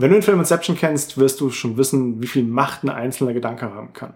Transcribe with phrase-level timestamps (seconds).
[0.00, 3.34] Wenn du den Film Inception kennst, wirst du schon wissen, wie viel Macht ein einzelner
[3.34, 4.14] Gedanke haben kann.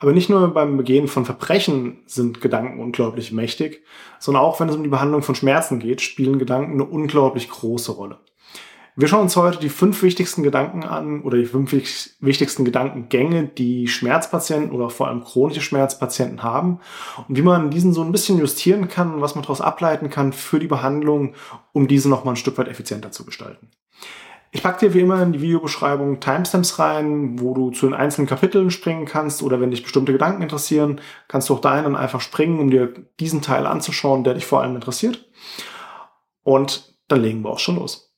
[0.00, 3.84] Aber nicht nur beim Begehen von Verbrechen sind Gedanken unglaublich mächtig,
[4.18, 7.92] sondern auch wenn es um die Behandlung von Schmerzen geht, spielen Gedanken eine unglaublich große
[7.92, 8.18] Rolle.
[8.96, 13.86] Wir schauen uns heute die fünf wichtigsten Gedanken an oder die fünf wichtigsten Gedankengänge, die
[13.86, 16.80] Schmerzpatienten oder vor allem chronische Schmerzpatienten haben
[17.28, 20.58] und wie man diesen so ein bisschen justieren kann, was man daraus ableiten kann für
[20.58, 21.34] die Behandlung,
[21.72, 23.70] um diese nochmal ein Stück weit effizienter zu gestalten.
[24.52, 28.28] Ich packe dir wie immer in die Videobeschreibung Timestamps rein, wo du zu den einzelnen
[28.28, 32.20] Kapiteln springen kannst oder wenn dich bestimmte Gedanken interessieren, kannst du auch dahin dann einfach
[32.20, 35.28] springen, um dir diesen Teil anzuschauen, der dich vor allem interessiert.
[36.42, 38.14] Und dann legen wir auch schon los.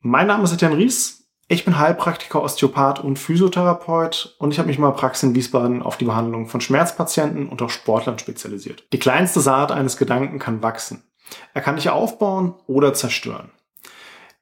[0.00, 1.28] Mein Name ist Etienne Ries.
[1.48, 5.96] Ich bin Heilpraktiker, Osteopath und Physiotherapeut und ich habe mich mal Praxis in Wiesbaden auf
[5.96, 8.84] die Behandlung von Schmerzpatienten und auch Sportlern spezialisiert.
[8.92, 11.04] Die kleinste Saat eines Gedanken kann wachsen.
[11.54, 13.52] Er kann dich aufbauen oder zerstören.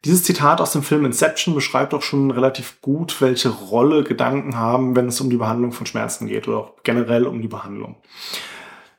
[0.05, 4.95] Dieses Zitat aus dem Film Inception beschreibt auch schon relativ gut, welche Rolle Gedanken haben,
[4.97, 7.97] wenn es um die Behandlung von Schmerzen geht oder auch generell um die Behandlung.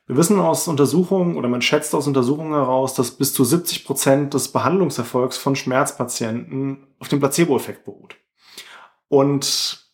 [0.08, 4.34] Wir wissen aus Untersuchungen oder man schätzt aus Untersuchungen heraus, dass bis zu 70 Prozent
[4.34, 8.16] des Behandlungserfolgs von Schmerzpatienten auf dem Placebo-Effekt beruht.
[9.08, 9.86] Und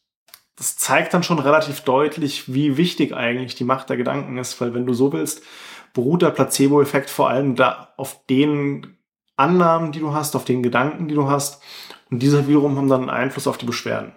[0.56, 4.74] das zeigt dann schon relativ deutlich, wie wichtig eigentlich die Macht der Gedanken ist, weil
[4.74, 5.42] wenn du so willst,
[5.92, 8.98] beruht der Placebo-Effekt vor allem da auf den
[9.42, 11.62] Annahmen, die du hast, auf den Gedanken, die du hast.
[12.10, 14.12] Und diese wiederum haben dann einen Einfluss auf die Beschwerden.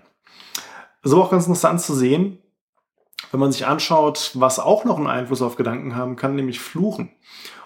[1.04, 2.40] So auch ganz interessant zu sehen,
[3.32, 7.12] wenn man sich anschaut, was auch noch einen Einfluss auf Gedanken haben kann, nämlich Fluchen.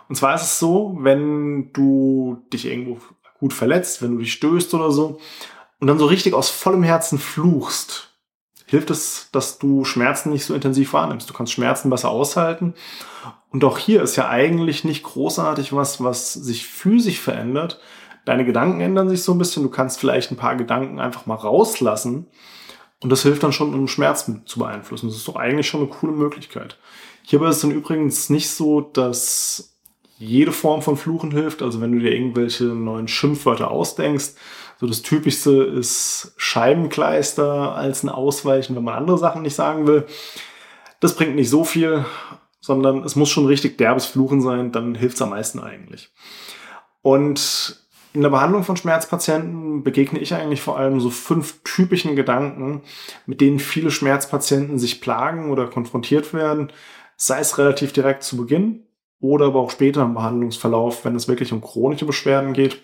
[0.08, 2.98] Und zwar ist es so, wenn du dich irgendwo
[3.40, 5.20] gut verletzt, wenn du dich stößt oder so,
[5.80, 8.09] und dann so richtig aus vollem Herzen fluchst,
[8.70, 11.30] hilft es, dass du Schmerzen nicht so intensiv wahrnimmst.
[11.30, 12.76] Du kannst Schmerzen besser aushalten.
[13.52, 17.80] Und auch hier ist ja eigentlich nicht großartig was, was sich physisch verändert.
[18.26, 19.64] Deine Gedanken ändern sich so ein bisschen.
[19.64, 22.28] Du kannst vielleicht ein paar Gedanken einfach mal rauslassen
[23.02, 25.08] und das hilft dann schon, um Schmerzen zu beeinflussen.
[25.08, 26.78] Das ist doch eigentlich schon eine coole Möglichkeit.
[27.24, 29.78] Hierbei ist es dann übrigens nicht so, dass
[30.18, 31.62] jede Form von Fluchen hilft.
[31.62, 34.34] Also wenn du dir irgendwelche neuen Schimpfwörter ausdenkst,
[34.80, 40.06] so das Typischste ist Scheibenkleister als ein Ausweichen, wenn man andere Sachen nicht sagen will.
[41.02, 42.06] Das bringt nicht so viel,
[42.62, 46.12] sondern es muss schon richtig derbes Fluchen sein, dann hilft es am meisten eigentlich.
[47.02, 47.78] Und
[48.14, 52.82] in der Behandlung von Schmerzpatienten begegne ich eigentlich vor allem so fünf typischen Gedanken,
[53.26, 56.72] mit denen viele Schmerzpatienten sich plagen oder konfrontiert werden,
[57.18, 58.86] sei es relativ direkt zu Beginn
[59.20, 62.82] oder aber auch später im Behandlungsverlauf, wenn es wirklich um chronische Beschwerden geht.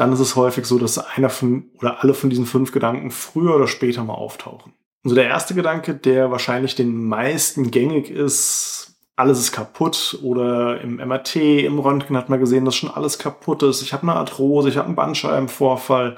[0.00, 3.54] Dann ist es häufig so, dass einer von oder alle von diesen fünf Gedanken früher
[3.54, 4.72] oder später mal auftauchen.
[5.04, 10.96] Also der erste Gedanke, der wahrscheinlich den meisten gängig ist, alles ist kaputt oder im
[10.96, 13.82] MRT, im Röntgen hat man gesehen, dass schon alles kaputt ist.
[13.82, 16.16] Ich habe eine Arthrose, ich habe einen Bandscheibenvorfall.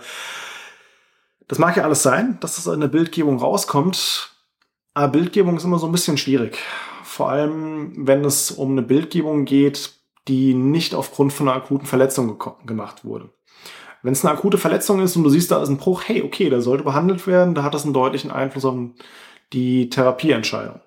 [1.49, 4.31] Das mag ja alles sein, dass das in der Bildgebung rauskommt.
[4.95, 6.57] Aber Bildgebung ist immer so ein bisschen schwierig.
[7.03, 9.95] Vor allem, wenn es um eine Bildgebung geht,
[10.29, 13.31] die nicht aufgrund von einer akuten Verletzung gemacht wurde.
[14.03, 16.51] Wenn es eine akute Verletzung ist und du siehst, da ist ein Bruch, hey, okay,
[16.51, 18.77] der sollte behandelt werden, da hat das einen deutlichen Einfluss auf
[19.53, 20.81] die Therapieentscheidung.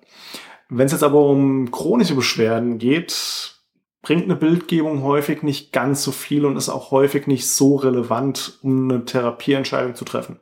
[0.68, 3.54] Wenn es jetzt aber um chronische Beschwerden geht,
[4.02, 8.58] bringt eine Bildgebung häufig nicht ganz so viel und ist auch häufig nicht so relevant,
[8.62, 10.38] um eine Therapieentscheidung zu treffen.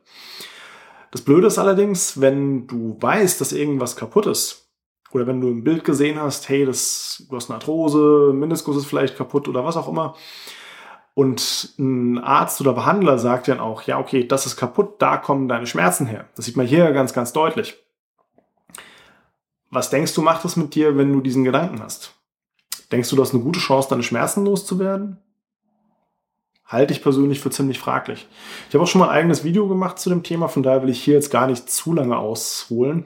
[1.11, 4.65] Das Blöde ist allerdings, wenn du weißt, dass irgendwas kaputt ist,
[5.11, 8.85] oder wenn du im Bild gesehen hast, hey, das, du hast eine Arthrose, Meniskus ist
[8.85, 10.15] vielleicht kaputt oder was auch immer,
[11.15, 15.47] und ein Arzt oder Behandler sagt dann auch, ja, okay, das ist kaputt, da kommen
[15.47, 16.25] deine Schmerzen her.
[16.35, 17.81] Das sieht man hier ganz, ganz deutlich.
[19.71, 22.13] Was denkst du, macht das mit dir, wenn du diesen Gedanken hast?
[22.91, 25.17] Denkst du, du hast eine gute Chance, deine Schmerzen loszuwerden?
[26.65, 28.27] Halte ich persönlich für ziemlich fraglich.
[28.67, 30.89] Ich habe auch schon mal ein eigenes Video gemacht zu dem Thema, von daher will
[30.89, 33.05] ich hier jetzt gar nicht zu lange ausholen.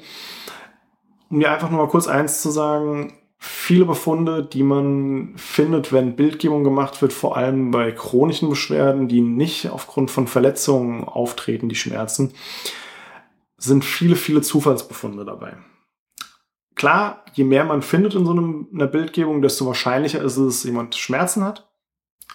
[1.29, 6.17] Um dir einfach nur mal kurz eins zu sagen, viele Befunde, die man findet, wenn
[6.17, 11.75] Bildgebung gemacht wird, vor allem bei chronischen Beschwerden, die nicht aufgrund von Verletzungen auftreten, die
[11.75, 12.33] Schmerzen,
[13.57, 15.57] sind viele, viele Zufallsbefunde dabei.
[16.75, 20.95] Klar, je mehr man findet in so einer Bildgebung, desto wahrscheinlicher ist es, dass jemand
[20.95, 21.69] Schmerzen hat.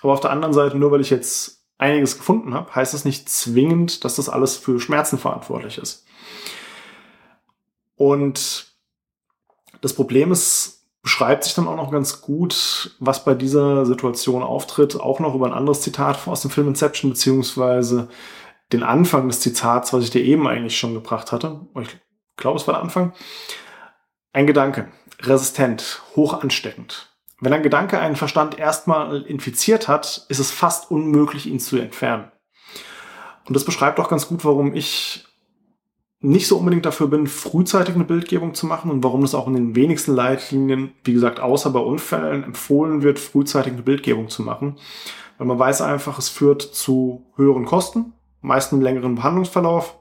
[0.02, 3.28] Aber auf der anderen Seite, nur weil ich jetzt einiges gefunden habe, heißt das nicht
[3.28, 6.06] zwingend, dass das alles für Schmerzen verantwortlich ist.
[7.96, 8.74] Und
[9.80, 14.98] das Problem ist, beschreibt sich dann auch noch ganz gut, was bei dieser Situation auftritt,
[14.98, 18.08] auch noch über ein anderes Zitat aus dem Film Inception, beziehungsweise
[18.72, 21.60] den Anfang des Zitats, was ich dir eben eigentlich schon gebracht hatte.
[21.82, 21.94] Ich
[22.38, 23.12] glaube, es war der Anfang.
[24.32, 24.88] Ein Gedanke,
[25.20, 27.14] resistent, hoch ansteckend.
[27.38, 32.32] Wenn ein Gedanke einen Verstand erstmal infiziert hat, ist es fast unmöglich, ihn zu entfernen.
[33.46, 35.26] Und das beschreibt auch ganz gut, warum ich
[36.24, 39.54] nicht so unbedingt dafür bin, frühzeitig eine Bildgebung zu machen und warum es auch in
[39.54, 44.76] den wenigsten Leitlinien, wie gesagt, außer bei Unfällen empfohlen wird, frühzeitig eine Bildgebung zu machen.
[45.36, 49.98] Weil man weiß einfach, es führt zu höheren Kosten, meist einem längeren Behandlungsverlauf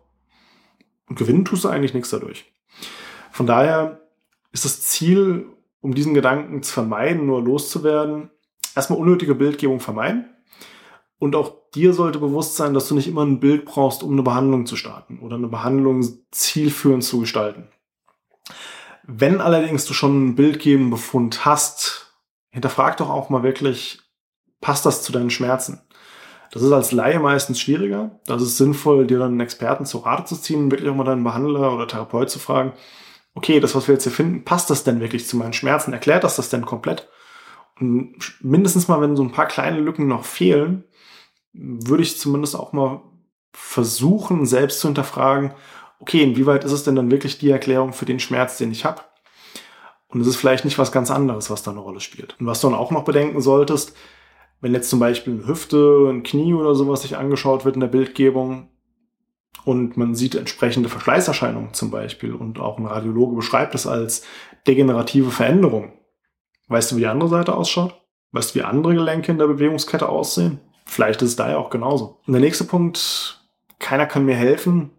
[1.09, 2.45] und gewinnen tust du eigentlich nichts dadurch.
[3.31, 3.99] Von daher
[4.53, 5.47] ist das Ziel,
[5.81, 8.29] um diesen Gedanken zu vermeiden, nur loszuwerden,
[8.75, 10.32] erstmal unnötige Bildgebung vermeiden
[11.23, 14.23] und auch dir sollte bewusst sein, dass du nicht immer ein Bild brauchst, um eine
[14.23, 17.69] Behandlung zu starten oder eine Behandlung zielführend zu gestalten.
[19.03, 22.13] Wenn allerdings du schon einen bildgebenden Befund hast,
[22.51, 24.01] hinterfrag doch auch mal wirklich,
[24.59, 25.81] passt das zu deinen Schmerzen?
[26.51, 28.19] Das ist als Laie meistens schwieriger.
[28.25, 31.23] Das ist sinnvoll, dir dann einen Experten zu Rate zu ziehen, wirklich auch mal deinen
[31.23, 32.73] Behandler oder Therapeut zu fragen,
[33.33, 35.93] okay, das, was wir jetzt hier finden, passt das denn wirklich zu meinen Schmerzen?
[35.93, 37.07] Erklärt das das denn komplett?
[37.79, 40.83] Und mindestens mal, wenn so ein paar kleine Lücken noch fehlen,
[41.53, 43.01] würde ich zumindest auch mal
[43.53, 45.53] versuchen, selbst zu hinterfragen,
[45.99, 49.01] okay, inwieweit ist es denn dann wirklich die Erklärung für den Schmerz, den ich habe?
[50.07, 52.35] Und es ist vielleicht nicht was ganz anderes, was da eine Rolle spielt.
[52.39, 53.95] Und was du dann auch noch bedenken solltest,
[54.61, 57.87] wenn jetzt zum Beispiel eine Hüfte, ein Knie oder sowas sich angeschaut wird in der
[57.87, 58.69] Bildgebung
[59.65, 64.23] und man sieht entsprechende Verschleißerscheinungen zum Beispiel und auch ein Radiologe beschreibt es als
[64.67, 65.93] degenerative Veränderung.
[66.67, 67.99] Weißt du, wie die andere Seite ausschaut?
[68.31, 70.59] Weißt du, wie andere Gelenke in der Bewegungskette aussehen?
[70.85, 72.19] Vielleicht ist es da ja auch genauso.
[72.25, 73.41] Und der nächste Punkt,
[73.79, 74.91] keiner kann mir helfen.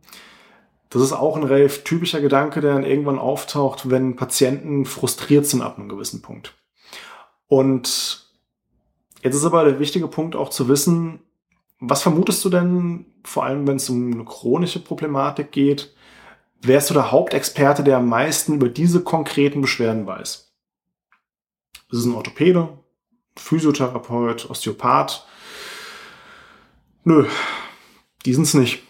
[0.90, 5.62] Das ist auch ein relativ typischer Gedanke, der dann irgendwann auftaucht, wenn Patienten frustriert sind
[5.62, 6.54] ab einem gewissen Punkt.
[7.48, 8.28] Und
[9.22, 11.20] jetzt ist aber der wichtige Punkt auch zu wissen,
[11.80, 15.94] was vermutest du denn, vor allem wenn es um eine chronische Problematik geht,
[16.62, 20.52] wärst du der Hauptexperte, der am meisten über diese konkreten Beschwerden weiß?
[21.90, 22.78] Ist es ein Orthopäde,
[23.36, 25.26] Physiotherapeut, Osteopath,
[27.04, 27.26] Nö,
[28.24, 28.82] die sind's nicht.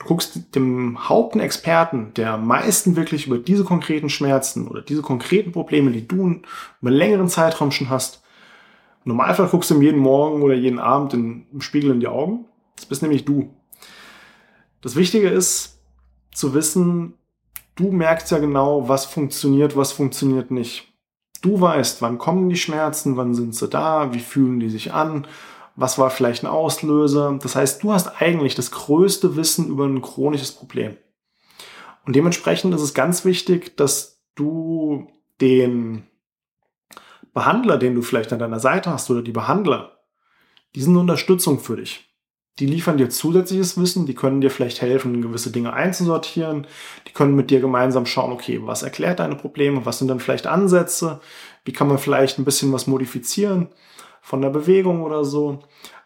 [0.00, 5.92] Du guckst dem Hauptexperten, der meisten wirklich über diese konkreten Schmerzen oder diese konkreten Probleme,
[5.92, 6.42] die du über
[6.82, 8.22] einen längeren Zeitraum schon hast,
[9.04, 12.08] im Normalfall guckst du ihm jeden Morgen oder jeden Abend in, im Spiegel in die
[12.08, 12.46] Augen.
[12.76, 13.54] Das bist nämlich du.
[14.80, 15.78] Das Wichtige ist
[16.32, 17.14] zu wissen,
[17.76, 20.92] du merkst ja genau, was funktioniert, was funktioniert nicht.
[21.40, 25.26] Du weißt, wann kommen die Schmerzen, wann sind sie da, wie fühlen die sich an
[25.76, 27.38] was war vielleicht ein Auslöser.
[27.42, 30.96] Das heißt, du hast eigentlich das größte Wissen über ein chronisches Problem.
[32.06, 35.08] Und dementsprechend ist es ganz wichtig, dass du
[35.40, 36.06] den
[37.32, 39.98] Behandler, den du vielleicht an deiner Seite hast oder die Behandler,
[40.74, 42.06] die sind eine Unterstützung für dich.
[42.58, 46.66] Die liefern dir zusätzliches Wissen, die können dir vielleicht helfen, gewisse Dinge einzusortieren,
[47.06, 50.46] die können mit dir gemeinsam schauen, okay, was erklärt deine Probleme, was sind dann vielleicht
[50.46, 51.20] Ansätze,
[51.64, 53.68] wie kann man vielleicht ein bisschen was modifizieren
[54.20, 55.60] von der Bewegung oder so.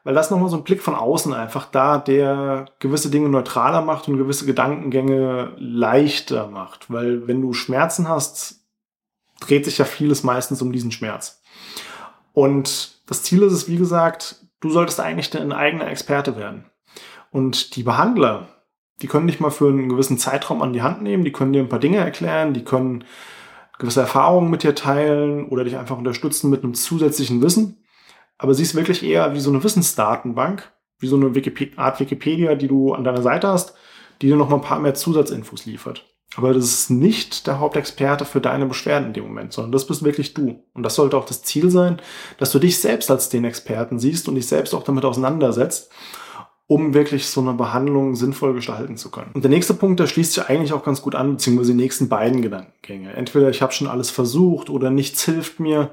[0.05, 4.07] Weil das nochmal so ein Blick von außen einfach da, der gewisse Dinge neutraler macht
[4.07, 6.93] und gewisse Gedankengänge leichter macht.
[6.93, 8.61] Weil wenn du Schmerzen hast,
[9.41, 11.43] dreht sich ja vieles meistens um diesen Schmerz.
[12.33, 16.67] Und das Ziel ist es, wie gesagt, du solltest eigentlich dein eigener Experte werden.
[17.31, 18.49] Und die Behandler,
[19.01, 21.61] die können dich mal für einen gewissen Zeitraum an die Hand nehmen, die können dir
[21.63, 23.05] ein paar Dinge erklären, die können
[23.79, 27.84] gewisse Erfahrungen mit dir teilen oder dich einfach unterstützen mit einem zusätzlichen Wissen
[28.39, 32.55] aber sie ist wirklich eher wie so eine Wissensdatenbank, wie so eine Wikipedia, Art Wikipedia,
[32.55, 33.75] die du an deiner Seite hast,
[34.23, 36.05] die dir noch mal ein paar mehr Zusatzinfos liefert.
[36.37, 40.05] Aber das ist nicht der Hauptexperte für deine Beschwerden in dem Moment, sondern das bist
[40.05, 40.65] wirklich du.
[40.73, 42.01] Und das sollte auch das Ziel sein,
[42.39, 45.93] dass du dich selbst als den Experten siehst und dich selbst auch damit auseinandersetzt,
[46.67, 49.31] um wirklich so eine Behandlung sinnvoll gestalten zu können.
[49.35, 52.09] Und der nächste Punkt, der schließt sich eigentlich auch ganz gut an, beziehungsweise die nächsten
[52.09, 53.13] beiden Gedankengänge.
[53.13, 55.91] Entweder ich habe schon alles versucht oder nichts hilft mir.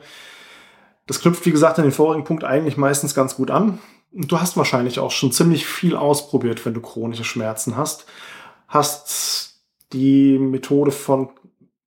[1.07, 3.79] Das knüpft, wie gesagt, an den vorigen Punkt eigentlich meistens ganz gut an.
[4.11, 8.05] Du hast wahrscheinlich auch schon ziemlich viel ausprobiert, wenn du chronische Schmerzen hast.
[8.67, 9.61] Hast
[9.93, 11.29] die Methode von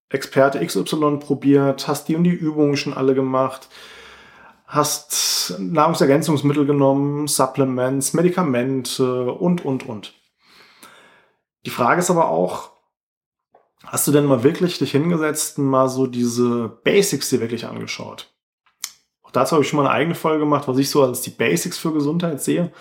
[0.09, 3.69] Experte XY probiert, hast die und die Übungen schon alle gemacht,
[4.67, 10.15] hast Nahrungsergänzungsmittel genommen, Supplements, Medikamente und, und, und.
[11.67, 12.71] Die Frage ist aber auch,
[13.85, 18.34] hast du denn mal wirklich dich hingesetzt und mal so diese Basics dir wirklich angeschaut?
[19.37, 21.79] Dazu habe ich schon mal eine eigene Folge gemacht, was ich so als die Basics
[21.79, 22.73] für Gesundheit sehe.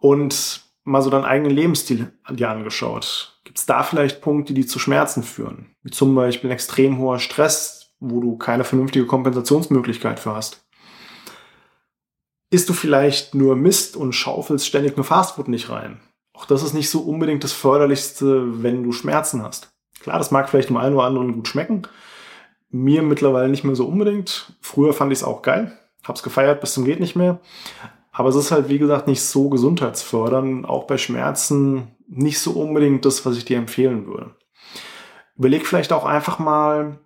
[0.00, 3.40] Und mal so deinen eigenen Lebensstil dir angeschaut.
[3.44, 5.74] Gibt es da vielleicht Punkte, die zu Schmerzen führen?
[5.82, 10.64] Wie zum Beispiel ein extrem hoher Stress, wo du keine vernünftige Kompensationsmöglichkeit für hast.
[12.50, 16.00] Isst du vielleicht nur Mist und schaufelst ständig nur Fastfood nicht rein?
[16.32, 19.70] Auch das ist nicht so unbedingt das Förderlichste, wenn du Schmerzen hast.
[20.00, 21.82] Klar, das mag vielleicht dem einen oder anderen gut schmecken,
[22.70, 24.52] mir mittlerweile nicht mehr so unbedingt.
[24.60, 25.76] Früher fand ich es auch geil.
[26.04, 27.40] Hab's gefeiert bis zum geht nicht mehr.
[28.12, 33.04] Aber es ist halt, wie gesagt, nicht so gesundheitsfördernd, auch bei Schmerzen nicht so unbedingt
[33.04, 34.34] das, was ich dir empfehlen würde.
[35.36, 36.98] Überleg vielleicht auch einfach mal,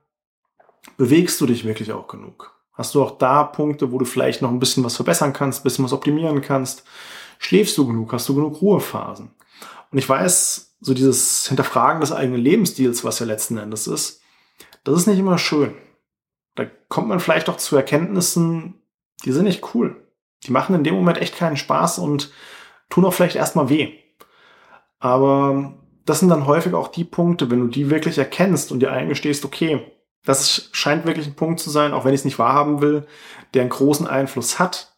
[0.97, 2.53] bewegst du dich wirklich auch genug?
[2.73, 5.65] Hast du auch da Punkte, wo du vielleicht noch ein bisschen was verbessern kannst, ein
[5.65, 6.85] bisschen was optimieren kannst?
[7.39, 8.13] Schläfst du genug?
[8.13, 9.31] Hast du genug Ruhephasen?
[9.91, 14.22] Und ich weiß, so dieses Hinterfragen des eigenen Lebensstils, was ja letzten Endes ist,
[14.85, 15.75] das ist nicht immer schön.
[16.55, 18.83] Da kommt man vielleicht auch zu Erkenntnissen,
[19.25, 19.97] die sind nicht cool.
[20.45, 22.33] Die machen in dem Moment echt keinen Spaß und
[22.91, 23.93] tun auch vielleicht erstmal weh.
[24.99, 25.75] Aber
[26.05, 29.45] das sind dann häufig auch die Punkte, wenn du die wirklich erkennst und dir eingestehst,
[29.45, 29.81] okay,
[30.25, 33.07] das scheint wirklich ein Punkt zu sein, auch wenn ich es nicht wahrhaben will,
[33.55, 34.97] der einen großen Einfluss hat,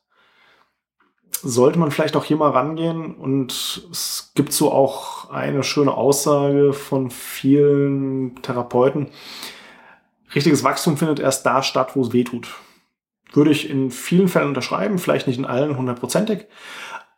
[1.42, 3.14] sollte man vielleicht auch hier mal rangehen.
[3.14, 9.08] Und es gibt so auch eine schöne Aussage von vielen Therapeuten.
[10.34, 12.48] Richtiges Wachstum findet erst da statt, wo es weh tut.
[13.32, 16.46] Würde ich in vielen Fällen unterschreiben, vielleicht nicht in allen hundertprozentig.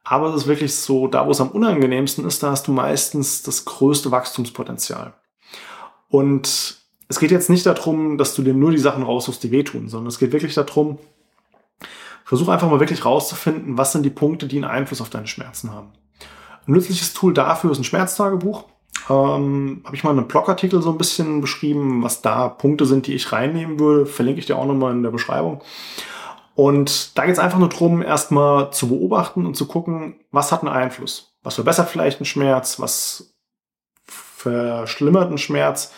[0.04, 3.42] Aber es ist wirklich so, da wo es am unangenehmsten ist, da hast du meistens
[3.42, 5.14] das größte Wachstumspotenzial.
[6.08, 9.88] Und es geht jetzt nicht darum, dass du dir nur die Sachen raussuchst, die wehtun,
[9.88, 10.98] sondern es geht wirklich darum,
[12.24, 15.72] versuch einfach mal wirklich rauszufinden, was sind die Punkte, die einen Einfluss auf deine Schmerzen
[15.72, 15.92] haben.
[16.66, 18.64] Ein nützliches Tool dafür ist ein Schmerztagebuch.
[19.08, 23.14] Ähm, Habe ich mal einen Blogartikel so ein bisschen beschrieben, was da Punkte sind, die
[23.14, 24.06] ich reinnehmen würde.
[24.06, 25.62] Verlinke ich dir auch nochmal in der Beschreibung.
[26.54, 30.62] Und da geht es einfach nur darum, erstmal zu beobachten und zu gucken, was hat
[30.62, 31.34] einen Einfluss.
[31.42, 33.34] Was verbessert vielleicht einen Schmerz, was
[34.06, 35.92] verschlimmert einen Schmerz.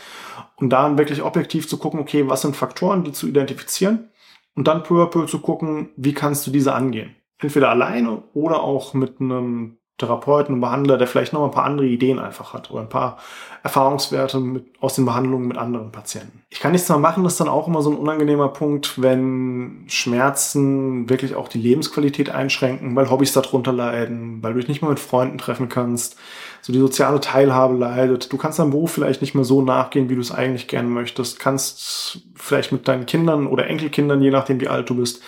[0.56, 4.10] Und dann wirklich objektiv zu gucken, okay, was sind Faktoren, die zu identifizieren.
[4.54, 7.14] Und dann peu à peu zu gucken, wie kannst du diese angehen.
[7.38, 11.86] Entweder alleine oder auch mit einem Therapeuten und Behandler, der vielleicht noch ein paar andere
[11.86, 13.18] Ideen einfach hat oder ein paar
[13.64, 16.42] Erfahrungswerte mit, aus den Behandlungen mit anderen Patienten.
[16.50, 19.84] Ich kann nichts mehr machen, das ist dann auch immer so ein unangenehmer Punkt, wenn
[19.88, 24.90] Schmerzen wirklich auch die Lebensqualität einschränken, weil Hobbys darunter leiden, weil du dich nicht mehr
[24.90, 26.16] mit Freunden treffen kannst,
[26.62, 28.32] so die soziale Teilhabe leidet.
[28.32, 31.40] Du kannst deinem Beruf vielleicht nicht mehr so nachgehen, wie du es eigentlich gerne möchtest,
[31.40, 35.22] kannst vielleicht mit deinen Kindern oder Enkelkindern, je nachdem wie alt du bist,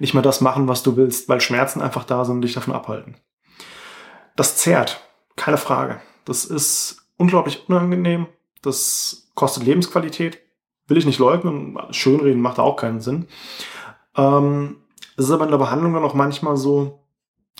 [0.00, 2.74] nicht mehr das machen, was du willst, weil Schmerzen einfach da sind und dich davon
[2.74, 3.14] abhalten.
[4.36, 5.00] Das zehrt,
[5.34, 6.00] keine Frage.
[6.24, 8.26] Das ist unglaublich unangenehm.
[8.62, 10.38] Das kostet Lebensqualität.
[10.86, 11.78] Will ich nicht leugnen.
[11.90, 13.26] Schönreden macht auch keinen Sinn.
[14.16, 14.76] Ähm,
[15.16, 17.00] es ist aber in der Behandlung dann auch manchmal so,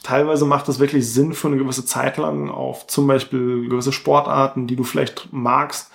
[0.03, 4.67] teilweise macht es wirklich Sinn für eine gewisse Zeit lang auf zum Beispiel gewisse Sportarten,
[4.67, 5.91] die du vielleicht magst,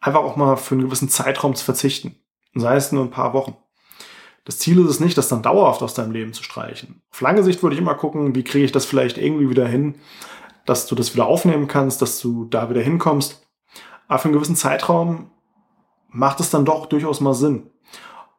[0.00, 2.16] einfach auch mal für einen gewissen Zeitraum zu verzichten.
[2.54, 3.56] Sei es nur ein paar Wochen.
[4.44, 7.02] Das Ziel ist es nicht, das dann dauerhaft aus deinem Leben zu streichen.
[7.10, 9.94] Auf lange Sicht würde ich immer gucken, wie kriege ich das vielleicht irgendwie wieder hin,
[10.66, 13.46] dass du das wieder aufnehmen kannst, dass du da wieder hinkommst.
[14.06, 15.30] Aber für einen gewissen Zeitraum
[16.08, 17.70] macht es dann doch durchaus mal Sinn.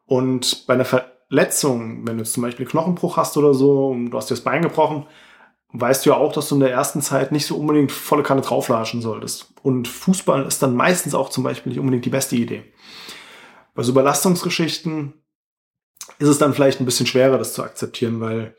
[0.06, 4.30] Und bei einer Verletzung, wenn du zum Beispiel Knochenbruch hast oder so, und du hast
[4.30, 5.08] dir das Bein gebrochen,
[5.74, 8.42] weißt du ja auch, dass du in der ersten Zeit nicht so unbedingt volle Kanne
[8.42, 9.54] drauflatschen solltest.
[9.64, 12.64] Und Fußball ist dann meistens auch zum Beispiel nicht unbedingt die beste Idee.
[13.74, 15.14] Bei so Überlastungsgeschichten
[16.20, 18.56] ist es dann vielleicht ein bisschen schwerer, das zu akzeptieren, weil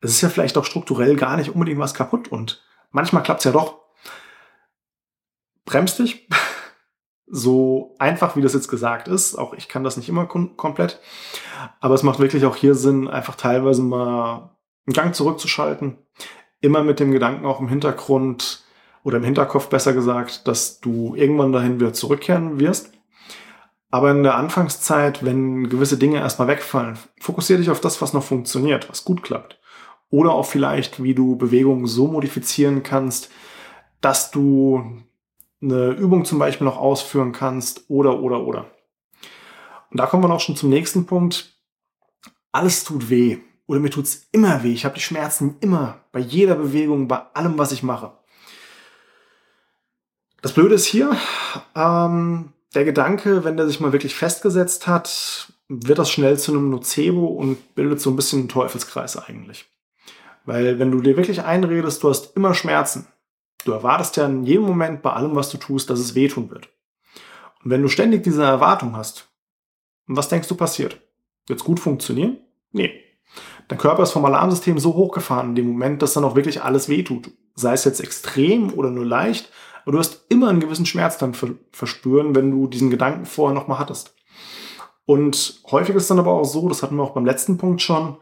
[0.00, 3.44] es ist ja vielleicht auch strukturell gar nicht unbedingt was kaputt und manchmal klappt es
[3.44, 3.80] ja doch.
[5.64, 6.28] Bremst dich.
[7.26, 9.36] so einfach, wie das jetzt gesagt ist.
[9.36, 11.00] Auch ich kann das nicht immer komplett.
[11.80, 15.98] Aber es macht wirklich auch hier Sinn, einfach teilweise mal einen Gang zurückzuschalten.
[16.60, 18.64] Immer mit dem Gedanken auch im Hintergrund
[19.04, 22.92] oder im Hinterkopf besser gesagt, dass du irgendwann dahin wieder zurückkehren wirst.
[23.90, 28.22] Aber in der Anfangszeit, wenn gewisse Dinge erstmal wegfallen, fokussiere dich auf das, was noch
[28.22, 29.58] funktioniert, was gut klappt.
[30.10, 33.30] Oder auch vielleicht, wie du Bewegungen so modifizieren kannst,
[34.00, 35.02] dass du
[35.60, 38.70] eine Übung zum Beispiel noch ausführen kannst oder, oder, oder.
[39.90, 41.56] Und da kommen wir noch schon zum nächsten Punkt.
[42.52, 43.38] Alles tut weh.
[43.66, 44.72] Oder mir tut's immer weh.
[44.72, 48.12] Ich habe die Schmerzen immer, bei jeder Bewegung, bei allem, was ich mache.
[50.42, 51.16] Das Blöde ist hier,
[51.74, 56.70] ähm, der Gedanke, wenn der sich mal wirklich festgesetzt hat, wird das schnell zu einem
[56.70, 59.66] Nocebo und bildet so ein bisschen einen Teufelskreis eigentlich.
[60.44, 63.06] Weil wenn du dir wirklich einredest, du hast immer Schmerzen,
[63.64, 66.68] du erwartest ja in jedem Moment bei allem, was du tust, dass es wehtun wird.
[67.62, 69.28] Und wenn du ständig diese Erwartung hast,
[70.06, 71.00] was denkst du passiert?
[71.46, 72.38] Wird es gut funktionieren?
[72.72, 72.92] Nee.
[73.68, 76.88] Dein Körper ist vom Alarmsystem so hochgefahren in dem Moment, dass dann auch wirklich alles
[76.88, 77.30] wehtut.
[77.54, 79.50] Sei es jetzt extrem oder nur leicht,
[79.82, 81.34] aber du wirst immer einen gewissen Schmerz dann
[81.72, 84.14] verspüren, wenn du diesen Gedanken vorher nochmal hattest.
[85.06, 88.16] Und häufig ist dann aber auch so, das hatten wir auch beim letzten Punkt schon,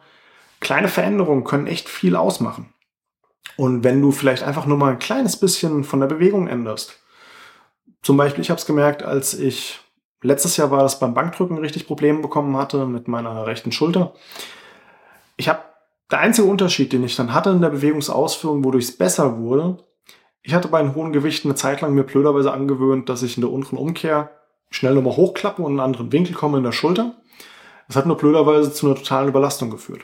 [0.60, 2.72] kleine Veränderungen können echt viel ausmachen.
[3.56, 6.98] Und wenn du vielleicht einfach nur mal ein kleines bisschen von der Bewegung änderst,
[8.02, 9.80] zum Beispiel, ich habe es gemerkt, als ich
[10.22, 14.14] letztes Jahr war das beim Bankdrücken richtig Probleme bekommen hatte mit meiner rechten Schulter.
[15.36, 15.60] Ich habe
[16.10, 19.84] Der einzige Unterschied, den ich dann hatte in der Bewegungsausführung, wodurch es besser wurde,
[20.42, 23.42] ich hatte bei den hohen Gewichten eine Zeit lang mir blöderweise angewöhnt, dass ich in
[23.42, 24.30] der unteren Umkehr
[24.71, 27.16] schnell nochmal hochklappe und in einen anderen Winkel komme in der Schulter.
[27.87, 30.02] Das hat nur blöderweise zu einer totalen Überlastung geführt.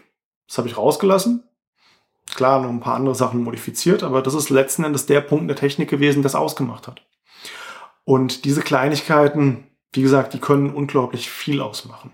[0.49, 1.45] Das habe ich rausgelassen.
[2.35, 5.57] Klar, noch ein paar andere Sachen modifiziert, aber das ist letzten Endes der Punkt der
[5.57, 7.03] Technik gewesen, das ausgemacht hat.
[8.05, 12.13] Und diese Kleinigkeiten, wie gesagt, die können unglaublich viel ausmachen.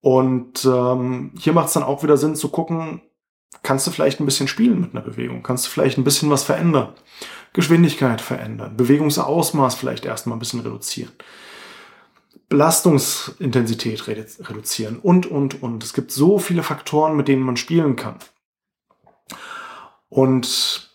[0.00, 3.00] Und ähm, hier macht es dann auch wieder Sinn zu gucken,
[3.62, 6.44] kannst du vielleicht ein bisschen spielen mit einer Bewegung, kannst du vielleicht ein bisschen was
[6.44, 6.92] verändern,
[7.52, 11.12] Geschwindigkeit verändern, Bewegungsausmaß vielleicht erstmal ein bisschen reduzieren,
[12.48, 15.82] Belastungsintensität reduzieren und, und, und.
[15.82, 18.16] Es gibt so viele Faktoren, mit denen man spielen kann.
[20.10, 20.90] Und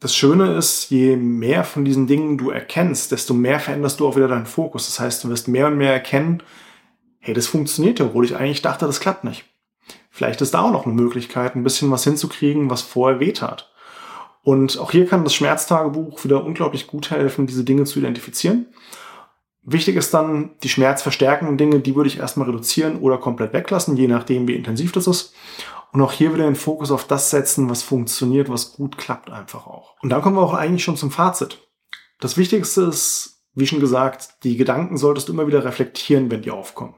[0.00, 4.16] das Schöne ist, je mehr von diesen Dingen du erkennst, desto mehr veränderst du auch
[4.16, 4.86] wieder deinen Fokus.
[4.86, 6.42] Das heißt, du wirst mehr und mehr erkennen,
[7.20, 9.44] hey, das funktioniert ja, obwohl ich eigentlich dachte, das klappt nicht.
[10.14, 13.72] Vielleicht ist da auch noch eine Möglichkeit, ein bisschen was hinzukriegen, was vorher wehtat.
[14.44, 18.66] Und auch hier kann das Schmerztagebuch wieder unglaublich gut helfen, diese Dinge zu identifizieren.
[19.64, 24.06] Wichtig ist dann, die schmerzverstärkenden Dinge, die würde ich erstmal reduzieren oder komplett weglassen, je
[24.06, 25.34] nachdem, wie intensiv das ist.
[25.90, 29.66] Und auch hier wieder den Fokus auf das setzen, was funktioniert, was gut klappt einfach
[29.66, 29.96] auch.
[30.00, 31.58] Und dann kommen wir auch eigentlich schon zum Fazit.
[32.20, 36.52] Das Wichtigste ist, wie schon gesagt, die Gedanken solltest du immer wieder reflektieren, wenn die
[36.52, 36.94] aufkommen.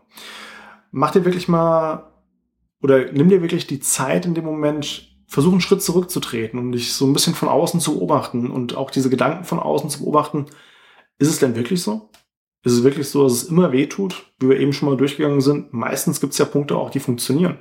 [0.90, 2.12] Mach dir wirklich mal
[2.82, 6.92] oder nimm dir wirklich die Zeit in dem Moment, versuch einen Schritt zurückzutreten und dich
[6.92, 10.46] so ein bisschen von außen zu beobachten und auch diese Gedanken von außen zu beobachten.
[11.18, 12.10] Ist es denn wirklich so?
[12.62, 15.40] Ist es wirklich so, dass es immer weh tut, wie wir eben schon mal durchgegangen
[15.40, 15.72] sind?
[15.72, 17.58] Meistens gibt es ja Punkte auch, die funktionieren.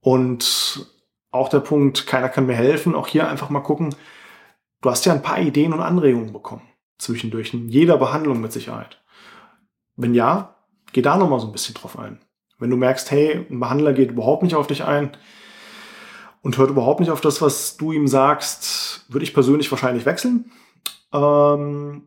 [0.00, 0.86] Und
[1.30, 3.94] auch der Punkt, keiner kann mir helfen, auch hier einfach mal gucken,
[4.80, 6.62] du hast ja ein paar Ideen und Anregungen bekommen
[7.02, 9.02] zwischendurch in jeder Behandlung mit Sicherheit.
[9.96, 10.56] Wenn ja,
[10.92, 12.20] geh da nochmal so ein bisschen drauf ein.
[12.62, 15.10] Wenn du merkst, hey, ein Behandler geht überhaupt nicht auf dich ein
[16.42, 20.52] und hört überhaupt nicht auf das, was du ihm sagst, würde ich persönlich wahrscheinlich wechseln.
[21.12, 22.04] Ähm,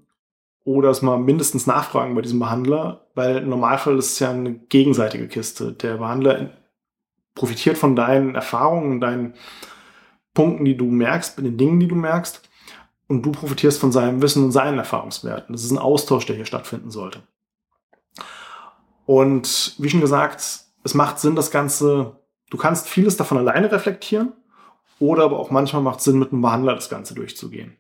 [0.64, 4.54] oder es mal mindestens nachfragen bei diesem Behandler, weil im Normalfall ist es ja eine
[4.54, 5.74] gegenseitige Kiste.
[5.74, 6.52] Der Behandler
[7.36, 9.34] profitiert von deinen Erfahrungen, deinen
[10.34, 12.50] Punkten, die du merkst, den Dingen, die du merkst.
[13.08, 15.54] Und du profitierst von seinem Wissen und seinen Erfahrungswerten.
[15.54, 17.22] Das ist ein Austausch, der hier stattfinden sollte.
[19.06, 20.44] Und wie schon gesagt,
[20.84, 24.34] es macht Sinn, das Ganze, du kannst vieles davon alleine reflektieren
[25.00, 27.78] oder aber auch manchmal macht es Sinn, mit einem Behandler das Ganze durchzugehen.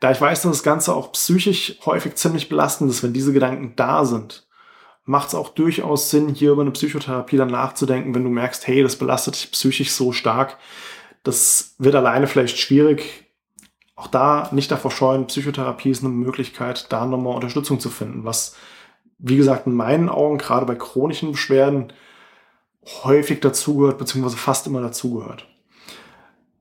[0.00, 3.74] Da ich weiß, dass das Ganze auch psychisch häufig ziemlich belastend ist, wenn diese Gedanken
[3.76, 4.48] da sind,
[5.04, 8.82] macht es auch durchaus Sinn, hier über eine Psychotherapie dann nachzudenken, wenn du merkst, hey,
[8.82, 10.56] das belastet dich psychisch so stark,
[11.22, 13.26] das wird alleine vielleicht schwierig.
[13.94, 18.56] Auch da nicht davor scheuen, Psychotherapie ist eine Möglichkeit, da nochmal Unterstützung zu finden, was
[19.22, 21.92] wie gesagt, in meinen Augen gerade bei chronischen Beschwerden
[23.04, 25.46] häufig dazugehört, beziehungsweise fast immer dazugehört.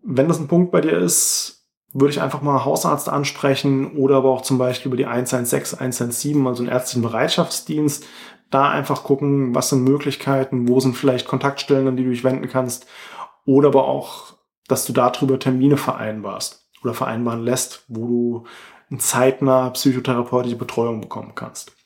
[0.04, 4.30] Wenn das ein Punkt bei dir ist, würde ich einfach mal Hausarzt ansprechen oder aber
[4.30, 8.06] auch zum Beispiel über die 116, 117, also einen ärztlichen Bereitschaftsdienst,
[8.52, 12.48] da einfach gucken, was sind Möglichkeiten, wo sind vielleicht Kontaktstellen, an die du dich wenden
[12.48, 12.86] kannst
[13.46, 14.34] oder aber auch,
[14.68, 18.44] dass du darüber Termine vereinbarst oder vereinbaren lässt, wo du
[18.90, 21.79] eine zeitnah psychotherapeutische Betreuung bekommen kannst.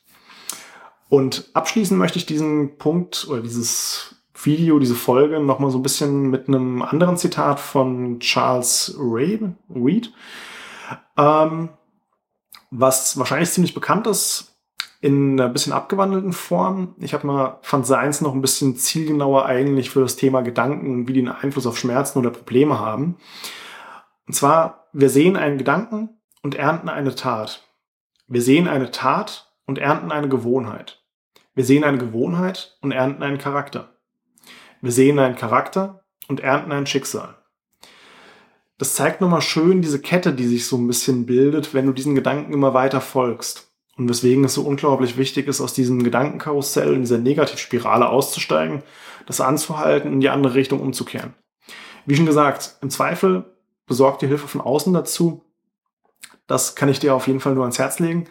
[1.08, 6.30] Und abschließen möchte ich diesen Punkt oder dieses Video, diese Folge nochmal so ein bisschen
[6.30, 10.12] mit einem anderen Zitat von Charles Reed,
[11.16, 11.68] ähm,
[12.70, 14.54] was wahrscheinlich ziemlich bekannt ist,
[15.00, 16.94] in einer bisschen abgewandelten Form.
[16.98, 21.08] Ich habe mal, fand seins noch ein bisschen zielgenauer eigentlich für das Thema Gedanken und
[21.08, 23.16] wie die einen Einfluss auf Schmerzen oder Probleme haben.
[24.26, 26.08] Und zwar, wir sehen einen Gedanken
[26.42, 27.62] und ernten eine Tat.
[28.28, 31.02] Wir sehen eine Tat und ernten eine Gewohnheit.
[31.54, 33.96] Wir sehen eine Gewohnheit und ernten einen Charakter.
[34.80, 37.36] Wir sehen einen Charakter und ernten ein Schicksal.
[38.76, 42.14] Das zeigt nochmal schön diese Kette, die sich so ein bisschen bildet, wenn du diesen
[42.14, 43.70] Gedanken immer weiter folgst.
[43.96, 48.82] Und weswegen es so unglaublich wichtig ist, aus diesem Gedankenkarussell, in dieser Negativspirale auszusteigen,
[49.26, 51.34] das anzuhalten und in die andere Richtung umzukehren.
[52.04, 53.44] Wie schon gesagt, im Zweifel
[53.86, 55.44] besorgt dir Hilfe von außen dazu.
[56.48, 58.26] Das kann ich dir auf jeden Fall nur ans Herz legen.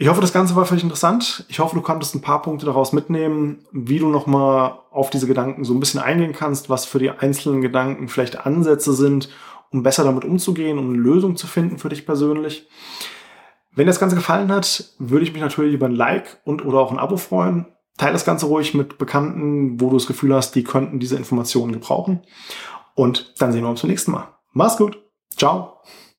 [0.00, 1.44] Ich hoffe, das Ganze war für dich interessant.
[1.48, 5.64] Ich hoffe, du konntest ein paar Punkte daraus mitnehmen, wie du nochmal auf diese Gedanken
[5.64, 9.28] so ein bisschen eingehen kannst, was für die einzelnen Gedanken vielleicht Ansätze sind,
[9.70, 12.68] um besser damit umzugehen, um eine Lösung zu finden für dich persönlich.
[13.74, 16.78] Wenn dir das Ganze gefallen hat, würde ich mich natürlich über ein Like und oder
[16.78, 17.66] auch ein Abo freuen.
[17.96, 21.72] Teile das Ganze ruhig mit Bekannten, wo du das Gefühl hast, die könnten diese Informationen
[21.72, 22.22] gebrauchen.
[22.94, 24.28] Und dann sehen wir uns beim nächsten Mal.
[24.52, 25.02] Mach's gut.
[25.36, 25.80] Ciao.